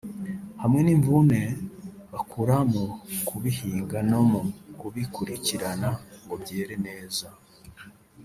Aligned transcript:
hamwe 0.61 0.79
n’imvune 0.83 1.39
bakura 2.11 2.55
mu 2.71 2.85
kubihinga 3.27 3.97
no 4.11 4.21
mu 4.31 4.41
kubikurikirana 4.79 5.89
ngo 6.23 6.35
byere 6.43 6.75
neza 6.87 7.27